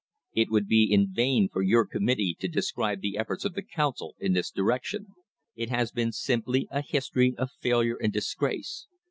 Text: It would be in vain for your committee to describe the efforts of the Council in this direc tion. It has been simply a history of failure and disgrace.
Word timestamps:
It 0.33 0.49
would 0.49 0.65
be 0.67 0.91
in 0.91 1.13
vain 1.13 1.47
for 1.47 1.61
your 1.61 1.85
committee 1.85 2.35
to 2.39 2.47
describe 2.47 3.01
the 3.01 3.19
efforts 3.19 3.45
of 3.45 3.53
the 3.53 3.61
Council 3.61 4.15
in 4.19 4.33
this 4.33 4.51
direc 4.51 4.83
tion. 4.83 5.09
It 5.55 5.69
has 5.69 5.91
been 5.91 6.11
simply 6.11 6.67
a 6.71 6.81
history 6.81 7.35
of 7.37 7.51
failure 7.61 7.97
and 8.01 8.11
disgrace. 8.11 8.87